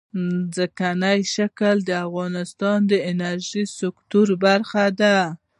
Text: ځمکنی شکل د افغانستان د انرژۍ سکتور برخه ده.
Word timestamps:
ځمکنی 0.55 1.19
شکل 1.35 1.75
د 1.85 1.89
افغانستان 2.05 2.77
د 2.91 2.93
انرژۍ 3.11 3.63
سکتور 3.79 4.27
برخه 4.45 4.85
ده. 4.99 5.17